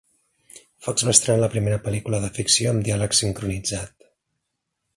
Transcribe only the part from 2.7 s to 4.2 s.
amb diàleg sincronitzat.